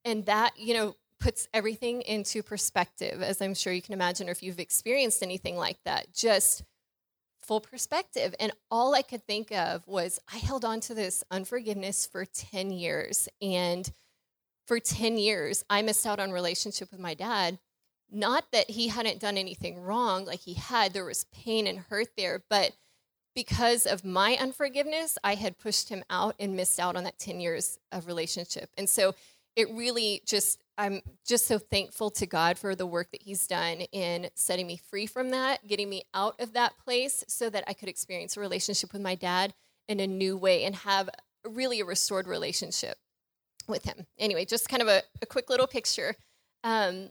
[0.05, 4.31] and that, you know, puts everything into perspective, as I'm sure you can imagine, or
[4.31, 6.13] if you've experienced anything like that.
[6.13, 6.63] Just
[7.45, 8.33] full perspective.
[8.39, 12.71] And all I could think of was I held on to this unforgiveness for 10
[12.71, 13.29] years.
[13.41, 13.89] And
[14.65, 17.59] for 10 years, I missed out on relationship with my dad.
[18.11, 22.09] Not that he hadn't done anything wrong, like he had, there was pain and hurt
[22.15, 22.73] there, but
[23.33, 27.41] because of my unforgiveness, I had pushed him out and missed out on that 10
[27.41, 28.69] years of relationship.
[28.77, 29.13] And so
[29.55, 33.81] it really just, I'm just so thankful to God for the work that He's done
[33.91, 37.73] in setting me free from that, getting me out of that place so that I
[37.73, 39.53] could experience a relationship with my dad
[39.87, 41.09] in a new way and have
[41.47, 42.97] really a restored relationship
[43.67, 44.05] with him.
[44.17, 46.15] Anyway, just kind of a, a quick little picture.
[46.63, 47.09] Um,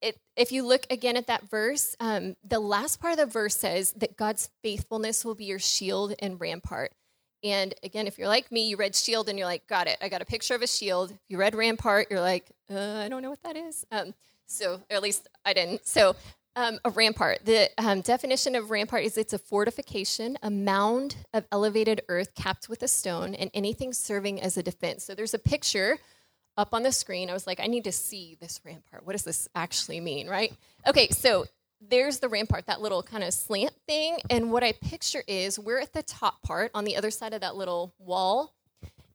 [0.00, 3.56] it, if you look again at that verse, um, the last part of the verse
[3.56, 6.92] says that God's faithfulness will be your shield and rampart.
[7.42, 9.96] And again, if you're like me, you read shield and you're like, got it.
[10.02, 11.10] I got a picture of a shield.
[11.10, 13.84] If you read rampart, you're like, uh, I don't know what that is.
[13.90, 14.14] Um,
[14.46, 15.86] so, at least I didn't.
[15.86, 16.16] So,
[16.56, 17.44] um, a rampart.
[17.44, 22.68] The um, definition of rampart is it's a fortification, a mound of elevated earth capped
[22.68, 25.04] with a stone, and anything serving as a defense.
[25.04, 25.98] So there's a picture
[26.56, 27.30] up on the screen.
[27.30, 29.06] I was like, I need to see this rampart.
[29.06, 30.52] What does this actually mean, right?
[30.86, 31.46] Okay, so
[31.80, 34.18] there's the rampart, that little kind of slant thing.
[34.28, 37.40] And what I picture is we're at the top part on the other side of
[37.40, 38.54] that little wall.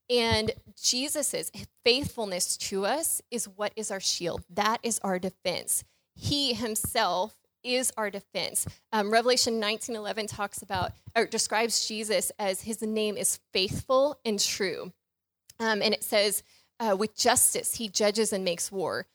[0.09, 0.51] And
[0.81, 1.51] Jesus'
[1.83, 4.43] faithfulness to us is what is our shield.
[4.49, 5.83] That is our defense.
[6.15, 8.67] He himself is our defense.
[8.93, 14.93] Um, Revelation 19:11 talks about or describes Jesus as his name is faithful and true,
[15.59, 16.43] um, and it says,
[16.79, 19.07] uh, "With justice he judges and makes war."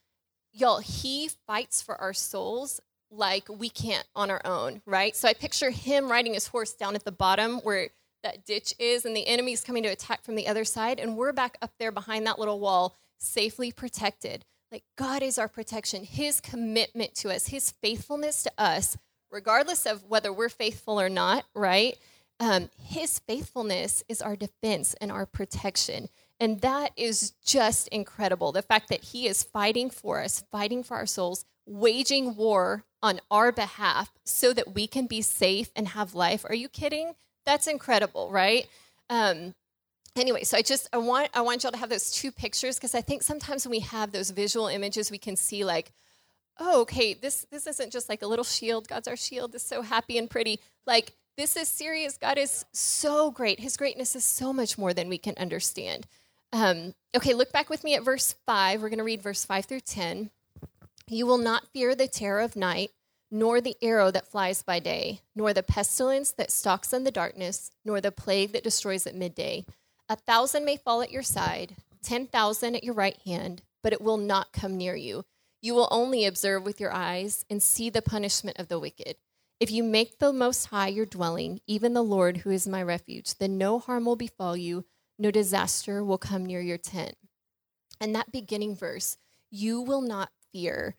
[0.53, 2.81] Y'all, he fights for our souls
[3.11, 5.15] like we can't on our own, right?
[5.17, 7.89] So I picture him riding his horse down at the bottom where
[8.23, 11.33] that ditch is, and the enemy's coming to attack from the other side, and we're
[11.33, 14.45] back up there behind that little wall, safely protected.
[14.71, 18.97] Like God is our protection, His commitment to us, His faithfulness to us,
[19.31, 21.97] regardless of whether we're faithful or not, right?
[22.41, 26.09] Um, his faithfulness is our defense and our protection.
[26.41, 28.51] And that is just incredible.
[28.51, 33.21] The fact that He is fighting for us, fighting for our souls, waging war on
[33.31, 36.45] our behalf so that we can be safe and have life.
[36.45, 37.15] Are you kidding?
[37.47, 38.67] That's incredible, right?
[39.09, 39.55] Um,
[40.17, 42.97] anyway so i just i want i want y'all to have those two pictures because
[42.97, 45.93] i think sometimes when we have those visual images we can see like
[46.61, 48.87] oh okay this this isn't just like a little shield.
[48.87, 49.55] God's our shield.
[49.55, 50.61] Is so happy and pretty.
[50.87, 52.19] Like this is serious.
[52.19, 53.61] God is so great.
[53.61, 56.07] His greatness is so much more than we can understand.
[56.53, 59.67] Um, okay look back with me at verse 5 we're going to read verse 5
[59.67, 60.31] through 10
[61.11, 62.91] you will not fear the terror of night
[63.31, 67.71] nor the arrow that flies by day nor the pestilence that stalks in the darkness
[67.85, 69.65] nor the plague that destroys at midday
[70.11, 74.17] a thousand may fall at your side, 10,000 at your right hand, but it will
[74.17, 75.25] not come near you.
[75.63, 79.15] You will only observe with your eyes and see the punishment of the wicked.
[79.61, 83.37] If you make the Most High your dwelling, even the Lord who is my refuge,
[83.39, 84.85] then no harm will befall you,
[85.17, 87.15] no disaster will come near your tent.
[88.01, 89.17] And that beginning verse,
[89.49, 90.97] you will not fear.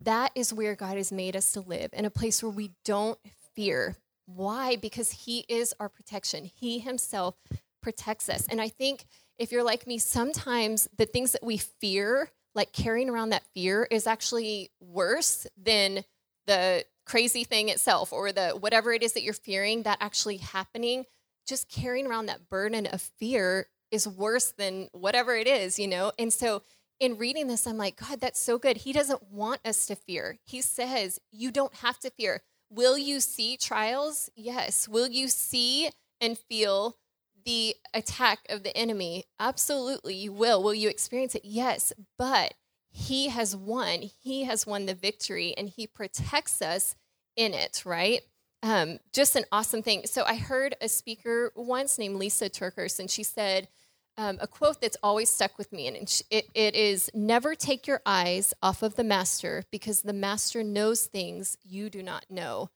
[0.00, 3.18] That is where God has made us to live, in a place where we don't
[3.54, 3.96] fear.
[4.26, 4.76] Why?
[4.76, 6.50] Because He is our protection.
[6.54, 7.36] He Himself
[7.82, 8.46] protects us.
[8.48, 9.04] And I think
[9.38, 13.86] if you're like me, sometimes the things that we fear, like carrying around that fear,
[13.90, 16.04] is actually worse than
[16.46, 21.04] the crazy thing itself or the whatever it is that you're fearing that actually happening.
[21.46, 26.12] Just carrying around that burden of fear is worse than whatever it is, you know?
[26.18, 26.62] And so
[27.00, 28.78] in reading this, I'm like, God, that's so good.
[28.78, 30.38] He doesn't want us to fear.
[30.44, 32.42] He says, you don't have to fear.
[32.70, 34.30] Will you see trials?
[34.34, 34.88] Yes.
[34.88, 36.96] Will you see and feel
[37.44, 39.24] the attack of the enemy?
[39.38, 40.62] Absolutely, you will.
[40.62, 41.44] Will you experience it?
[41.44, 42.54] Yes, but
[42.90, 44.02] he has won.
[44.20, 46.96] He has won the victory and he protects us
[47.36, 48.22] in it, right?
[48.62, 50.06] Um, just an awesome thing.
[50.06, 53.68] So I heard a speaker once named Lysa TerKeurst, and she said
[54.16, 55.96] um, a quote that's always stuck with me, and
[56.30, 61.06] it, it is Never take your eyes off of the master because the master knows
[61.06, 62.70] things you do not know.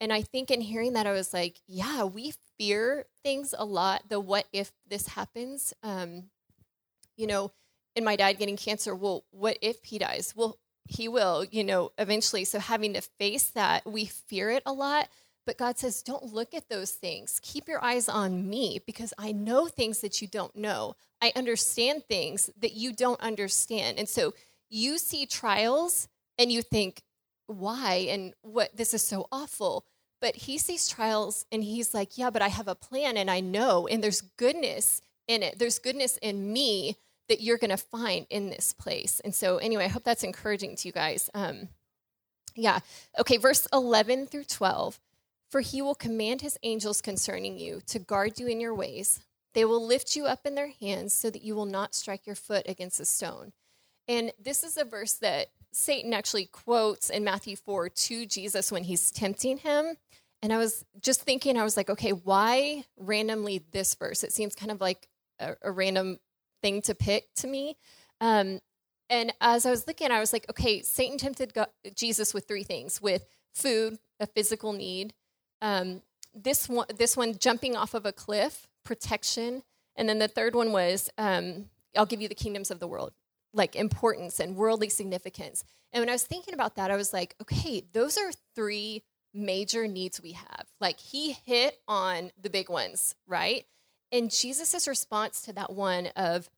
[0.00, 4.04] And I think in hearing that, I was like, yeah, we fear things a lot.
[4.08, 5.74] The what if this happens?
[5.82, 6.30] Um,
[7.16, 7.52] you know,
[7.94, 10.32] in my dad getting cancer, well, what if he dies?
[10.34, 12.44] Well, he will, you know, eventually.
[12.44, 15.08] So having to face that, we fear it a lot.
[15.46, 17.40] But God says, don't look at those things.
[17.42, 20.94] Keep your eyes on me because I know things that you don't know.
[21.22, 23.98] I understand things that you don't understand.
[23.98, 24.34] And so
[24.68, 27.02] you see trials and you think,
[27.46, 28.06] why?
[28.10, 28.76] And what?
[28.76, 29.84] This is so awful.
[30.20, 33.40] But he sees trials and he's like, yeah, but I have a plan and I
[33.40, 35.58] know, and there's goodness in it.
[35.58, 36.96] There's goodness in me
[37.28, 39.20] that you're going to find in this place.
[39.20, 41.30] And so, anyway, I hope that's encouraging to you guys.
[41.32, 41.68] Um,
[42.54, 42.80] yeah.
[43.18, 45.00] Okay, verse 11 through 12.
[45.50, 49.20] For he will command his angels concerning you to guard you in your ways.
[49.52, 52.36] They will lift you up in their hands so that you will not strike your
[52.36, 53.52] foot against a stone.
[54.06, 58.84] And this is a verse that Satan actually quotes in Matthew 4 to Jesus when
[58.84, 59.96] he's tempting him.
[60.42, 64.24] And I was just thinking, I was like, okay, why randomly this verse?
[64.24, 65.08] It seems kind of like
[65.38, 66.18] a, a random
[66.62, 67.76] thing to pick to me.
[68.20, 68.60] Um,
[69.08, 72.62] and as I was looking, I was like, okay, Satan tempted God, Jesus with three
[72.62, 75.14] things with food, a physical need,
[75.62, 76.02] um,
[76.34, 79.62] this, one, this one jumping off of a cliff, protection.
[79.96, 83.12] And then the third one was, um, I'll give you the kingdoms of the world,
[83.52, 85.64] like importance and worldly significance.
[85.92, 89.02] And when I was thinking about that, I was like, okay, those are three
[89.34, 90.66] major needs we have.
[90.80, 93.64] Like he hit on the big ones, right?
[94.12, 96.48] And Jesus' response to that one of,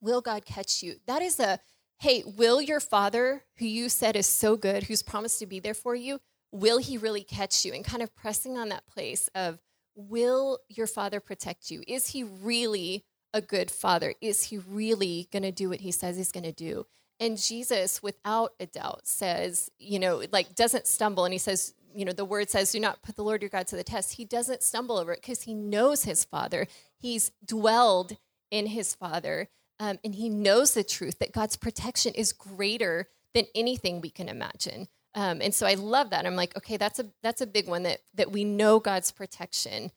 [0.00, 0.96] will God catch you?
[1.06, 1.58] That is a,
[1.98, 5.74] hey, will your father, who you said is so good, who's promised to be there
[5.74, 6.20] for you,
[6.52, 7.72] will he really catch you?
[7.72, 9.58] And kind of pressing on that place of,
[9.94, 11.82] will your father protect you?
[11.86, 14.14] Is he really a good father?
[14.20, 16.86] Is he really going to do what he says he's going to do?
[17.18, 21.24] And Jesus, without a doubt, says, you know, like doesn't stumble.
[21.24, 23.66] And he says, you know, the word says, do not put the Lord your God
[23.68, 24.14] to the test.
[24.14, 26.66] He doesn't stumble over it because he knows his father.
[26.96, 28.16] He's dwelled
[28.50, 29.48] in his father.
[29.78, 34.28] Um, and he knows the truth that God's protection is greater than anything we can
[34.28, 34.88] imagine.
[35.14, 36.26] Um, and so I love that.
[36.26, 39.90] I'm like, okay, that's a that's a big one that that we know God's protection.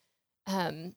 [0.48, 0.96] Um,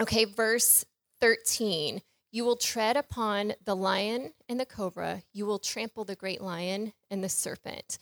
[0.00, 0.84] okay, verse
[1.20, 2.02] 13.
[2.30, 5.22] You will tread upon the lion and the cobra.
[5.34, 7.98] You will trample the great lion and the serpent.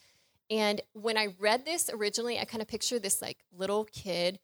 [0.48, 4.38] And when I read this originally, I kind of pictured this like little kid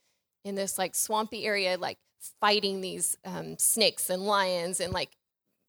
[0.45, 1.99] in this like swampy area, like
[2.41, 5.11] fighting these um, snakes and lions and like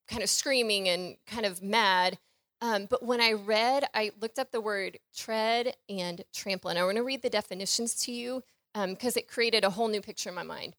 [0.08, 2.18] kind of screaming and kind of mad.
[2.62, 6.70] Um, but when I read, I looked up the word tread and trample.
[6.70, 8.44] And I want to read the definitions to you
[8.74, 10.76] because um, it created a whole new picture in my mind.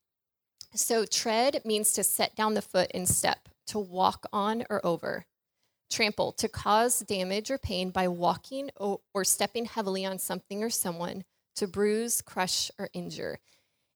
[0.74, 5.24] So, tread means to set down the foot in step, to walk on or over.
[5.90, 10.68] Trample, to cause damage or pain by walking or, or stepping heavily on something or
[10.68, 11.24] someone,
[11.56, 13.38] to bruise, crush, or injure.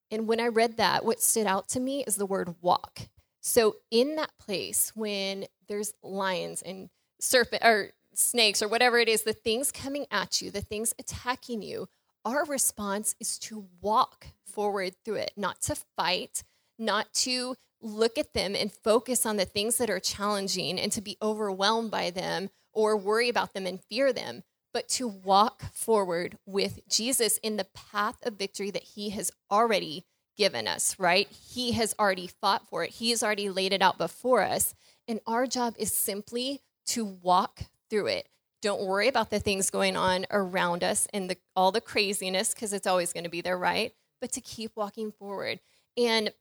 [0.09, 3.01] And when I read that, what stood out to me is the word walk.
[3.41, 6.89] So, in that place, when there's lions and
[7.23, 11.61] serpent or snakes or whatever it is, the things coming at you, the things attacking
[11.61, 11.87] you,
[12.25, 16.43] our response is to walk forward through it, not to fight,
[16.77, 21.01] not to look at them and focus on the things that are challenging and to
[21.01, 26.37] be overwhelmed by them or worry about them and fear them, but to walk forward
[26.45, 30.05] with Jesus in the path of victory that he has already
[30.37, 31.27] given us, right?
[31.27, 34.73] He has already fought for it, he has already laid it out before us.
[35.07, 38.27] And our job is simply to walk through it.
[38.61, 42.71] Don't worry about the things going on around us and the, all the craziness because
[42.71, 43.93] it's always going to be there, right?
[44.21, 45.59] But to keep walking forward.
[45.97, 46.31] And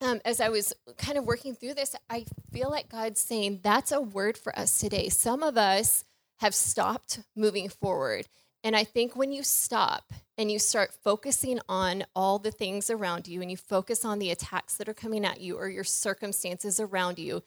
[0.00, 3.92] um, as I was kind of working through this, I feel like God's saying that's
[3.92, 5.08] a word for us today.
[5.08, 6.04] Some of us
[6.40, 8.28] have stopped moving forward.
[8.64, 13.28] And I think when you stop and you start focusing on all the things around
[13.28, 16.80] you and you focus on the attacks that are coming at you or your circumstances
[16.80, 17.42] around you,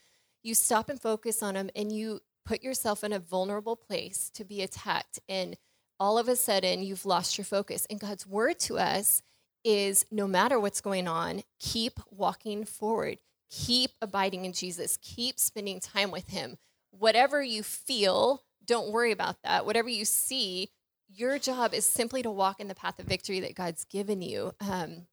[0.45, 4.43] you stop and focus on them and you put yourself in a vulnerable place to
[4.45, 5.19] be attacked.
[5.27, 5.57] And
[5.99, 7.87] all of a sudden, you've lost your focus.
[7.89, 9.23] And God's word to us
[9.63, 13.17] is no matter what's going on, keep walking forward,
[13.49, 16.57] keep abiding in Jesus, keep spending time with Him.
[16.91, 19.65] Whatever you feel, don't worry about that.
[19.65, 20.69] Whatever you see,
[21.09, 24.53] your job is simply to walk in the path of victory that God's given you.
[24.61, 25.07] Um,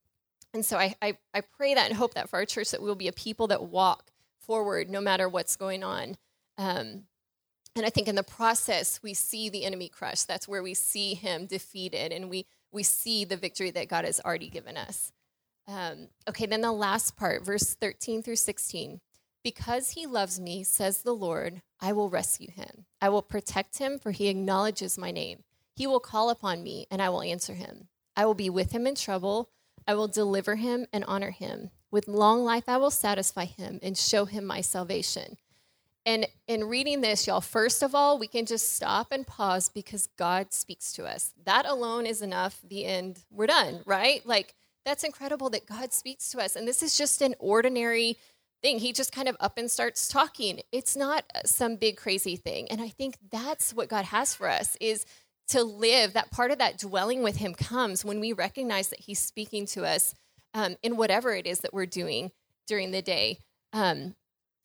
[0.52, 2.94] and so I, I, I pray that and hope that for our church that we'll
[2.94, 4.11] be a people that walk
[4.42, 6.16] forward no matter what's going on.
[6.58, 7.04] Um,
[7.74, 10.28] and I think in the process, we see the enemy crushed.
[10.28, 14.20] That's where we see him defeated and we, we see the victory that God has
[14.20, 15.12] already given us.
[15.66, 19.00] Um, okay, then the last part, verse 13 through 16.
[19.42, 22.86] Because he loves me, says the Lord, I will rescue him.
[23.00, 25.42] I will protect him, for he acknowledges my name.
[25.74, 27.88] He will call upon me, and I will answer him.
[28.16, 29.50] I will be with him in trouble.
[29.86, 31.70] I will deliver him and honor him.
[31.92, 35.36] With long life, I will satisfy him and show him my salvation.
[36.06, 40.08] And in reading this, y'all, first of all, we can just stop and pause because
[40.18, 41.32] God speaks to us.
[41.44, 42.60] That alone is enough.
[42.68, 44.24] The end, we're done, right?
[44.26, 46.56] Like, that's incredible that God speaks to us.
[46.56, 48.16] And this is just an ordinary
[48.62, 48.78] thing.
[48.78, 50.60] He just kind of up and starts talking.
[50.72, 52.68] It's not some big crazy thing.
[52.70, 55.04] And I think that's what God has for us is
[55.48, 59.18] to live that part of that dwelling with him comes when we recognize that he's
[59.18, 60.14] speaking to us
[60.54, 62.30] um, in whatever it is that we're doing
[62.66, 63.38] during the day.
[63.72, 64.14] Um,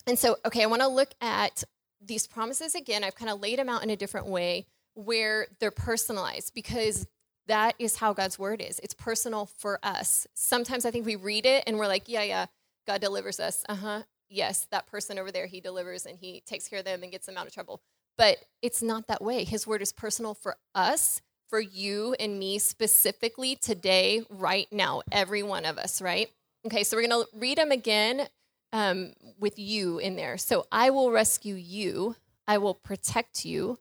[0.05, 1.63] and so, okay, I want to look at
[2.01, 3.03] these promises again.
[3.03, 7.07] I've kind of laid them out in a different way where they're personalized because
[7.47, 8.79] that is how God's word is.
[8.83, 10.27] It's personal for us.
[10.33, 12.45] Sometimes I think we read it and we're like, yeah, yeah,
[12.85, 13.63] God delivers us.
[13.69, 14.01] Uh huh.
[14.29, 17.25] yes, that person over there, he delivers and he takes care of them and gets
[17.25, 17.81] them out of trouble.
[18.17, 19.43] But it's not that way.
[19.43, 25.43] His word is personal for us, for you and me specifically today, right now, every
[25.43, 26.29] one of us, right?
[26.65, 28.27] Okay, so we're going to read them again
[28.73, 30.37] um, with you in there.
[30.37, 32.15] So I will rescue you,
[32.47, 33.79] I will protect you,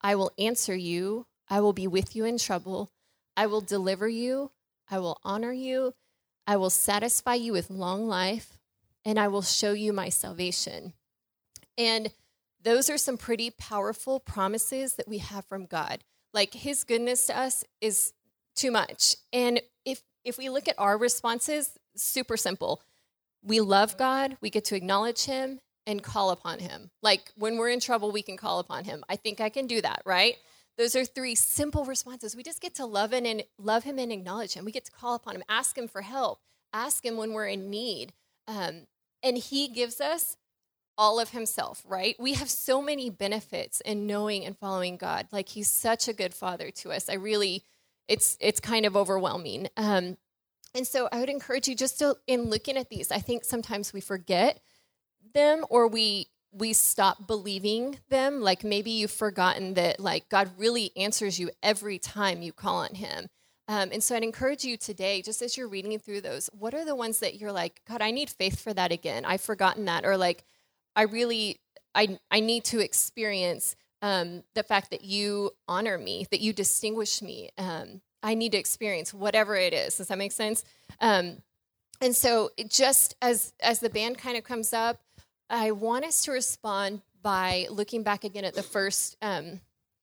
[0.00, 2.90] I will answer you, I will be with you in trouble,
[3.36, 4.50] I will deliver you,
[4.90, 5.94] I will honor you,
[6.46, 8.58] I will satisfy you with long life,
[9.04, 10.92] and I will show you my salvation.
[11.76, 12.10] And
[12.62, 16.02] those are some pretty powerful promises that we have from God.
[16.34, 18.12] Like his goodness to us is
[18.56, 19.16] too much.
[19.32, 22.82] And if if we look at our responses, super simple.
[23.42, 26.90] We love God, we get to acknowledge him and call upon him.
[27.02, 29.04] Like when we're in trouble, we can call upon him.
[29.08, 30.36] I think I can do that, right?
[30.76, 32.34] Those are three simple responses.
[32.34, 34.64] We just get to love him and love him and acknowledge him.
[34.64, 36.40] We get to call upon him, ask him for help,
[36.72, 38.12] ask him when we're in need.
[38.48, 38.86] Um,
[39.22, 40.36] and he gives us
[40.96, 42.16] all of himself, right?
[42.18, 45.26] We have so many benefits in knowing and following God.
[45.32, 47.08] Like he's such a good father to us.
[47.08, 47.64] I really,
[48.08, 49.68] it's it's kind of overwhelming.
[49.76, 50.16] Um,
[50.74, 53.10] and so I would encourage you just to in looking at these.
[53.10, 54.60] I think sometimes we forget
[55.32, 58.40] them or we we stop believing them.
[58.40, 62.94] Like maybe you've forgotten that like God really answers you every time you call on
[62.94, 63.28] Him.
[63.66, 66.84] Um, and so I'd encourage you today, just as you're reading through those, what are
[66.84, 69.24] the ones that you're like, God, I need faith for that again.
[69.24, 70.44] I've forgotten that, or like
[70.96, 71.60] I really
[71.94, 77.22] I I need to experience um, the fact that you honor me, that you distinguish
[77.22, 77.50] me.
[77.56, 79.96] Um, I need to experience whatever it is.
[79.96, 80.64] Does that make sense?
[81.00, 81.38] Um,
[82.00, 85.00] and so, just as as the band kind of comes up,
[85.48, 89.60] I want us to respond by looking back again at the first um,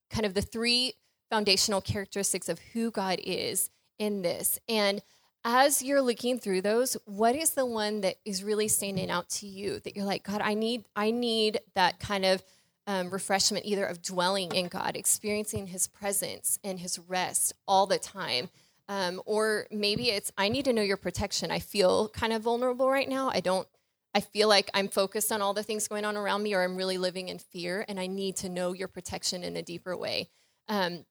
[0.10, 0.94] kind of the three
[1.30, 3.70] foundational characteristics of who God is
[4.00, 5.02] in this, and
[5.44, 9.48] as you're looking through those what is the one that is really standing out to
[9.48, 12.44] you that you're like god i need i need that kind of
[12.88, 18.00] um, refreshment either of dwelling in god experiencing his presence and his rest all the
[18.00, 18.50] time?
[18.90, 21.52] Um, or maybe it's i need to know your protection.
[21.52, 23.30] I feel kind of vulnerable right now.
[23.30, 23.68] I don't
[24.14, 26.76] i feel like i'm focused on all the things going on around me or i'm
[26.76, 30.30] really living in fear and i need to know your protection in a deeper way.
[30.68, 31.06] Um,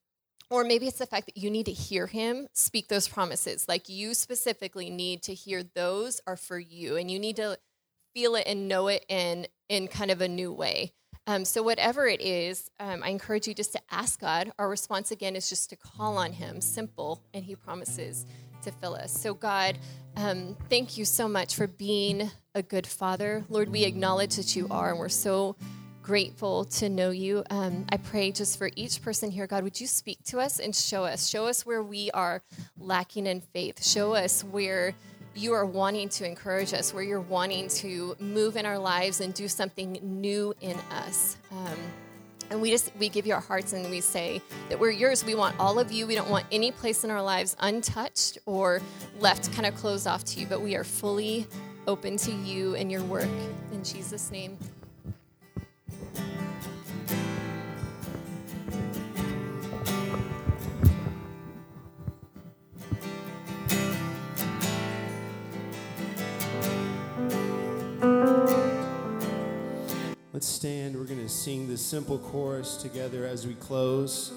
[0.51, 3.67] or maybe it's the fact that you need to hear him speak those promises.
[3.69, 7.59] Like you specifically need to hear those are for you, and you need to
[8.15, 10.93] feel it and know it in in kind of a new way.
[11.27, 14.53] Um, so whatever it is, um, I encourage you just to ask God.
[14.59, 18.27] Our response again is just to call on Him, simple, and He promises
[18.63, 19.13] to fill us.
[19.13, 19.79] So God,
[20.17, 23.69] um, thank you so much for being a good Father, Lord.
[23.69, 25.57] We acknowledge that you are, and we're so
[26.03, 27.45] grateful to know you.
[27.51, 30.75] Um, I pray just for each person here, God, would you speak to us and
[30.75, 31.29] show us?
[31.29, 32.43] Show us where we are
[32.79, 33.85] lacking in faith.
[33.85, 34.95] Show us where
[35.35, 39.33] you are wanting to encourage us, where you're wanting to move in our lives and
[39.33, 41.37] do something new in us.
[41.53, 41.79] Um,
[42.51, 45.25] and we just we give you our hearts and we say that we're yours.
[45.25, 46.07] We want all of you.
[46.07, 48.83] We don't want any place in our lives untouched or
[49.21, 51.47] left kind of closed off to you, but we are fully
[51.87, 53.29] open to you and your work.
[53.73, 54.59] In Jesus' name.
[70.41, 70.97] Let's stand.
[70.97, 74.33] We're going to sing this simple chorus together as we close.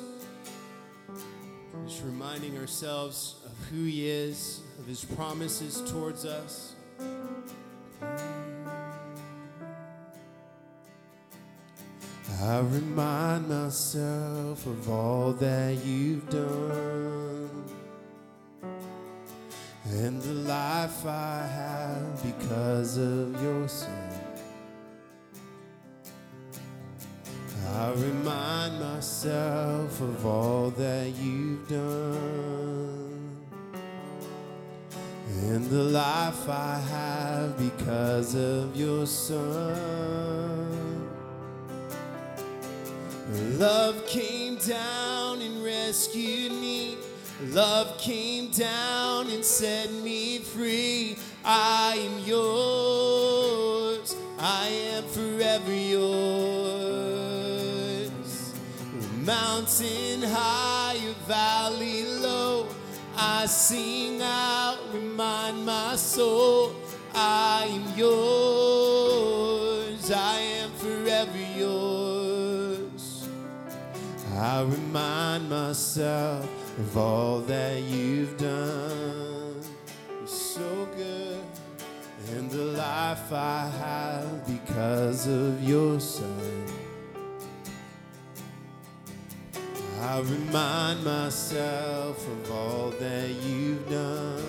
[1.88, 6.76] Just reminding ourselves of who He is, of His promises towards us.
[12.42, 17.64] I remind myself of all that you've done
[19.86, 24.13] and the life I have because of your Son.
[27.76, 33.36] I remind myself of all that you've done
[35.42, 40.54] and the life I have because of your Son.
[43.58, 46.98] Love came down and rescued me.
[47.48, 51.18] Love came down and set me free.
[51.44, 54.16] I am yours.
[54.38, 55.72] I am forever
[59.26, 62.68] Mountain high, valley low.
[63.16, 66.76] I sing out, remind my soul.
[67.16, 70.12] I am yours.
[70.12, 73.30] I am forever yours.
[74.36, 76.44] I remind myself
[76.80, 79.62] of all that you've done.
[80.26, 81.40] So good,
[82.32, 86.73] and the life I have because of your Son.
[90.04, 94.44] I remind myself of all that you've done.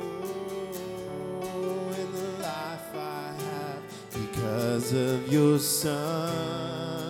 [0.00, 7.02] Oh, and the life I have because of your Son.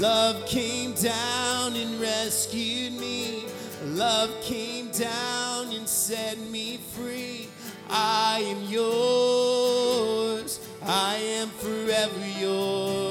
[0.00, 3.44] Love came down and rescued me.
[3.88, 7.50] Love came down and set me free.
[7.90, 10.60] I am yours.
[10.82, 13.07] I am forever yours.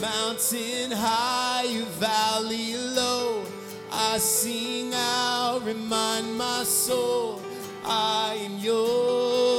[0.00, 3.42] Mountain high, valley low.
[3.90, 7.40] I sing out, remind my soul.
[7.84, 9.58] I am yours.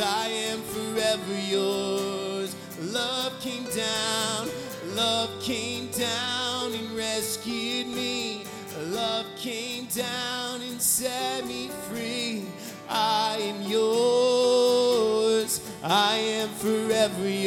[0.00, 2.56] I am forever yours.
[2.80, 4.48] Love came down,
[4.94, 8.44] love came down and rescued me.
[8.86, 12.46] Love came down and set me free.
[12.88, 17.41] I am yours, I am forever yours.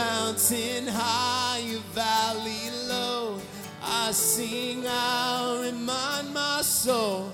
[0.00, 3.38] Mountain high, valley low,
[3.82, 7.32] I sing, I remind my soul,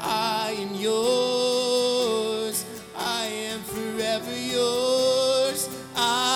[0.00, 2.56] I am yours,
[2.96, 5.60] I am forever yours,
[5.94, 6.27] I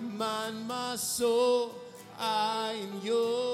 [0.00, 1.74] remind my soul,
[2.18, 3.49] I am yours.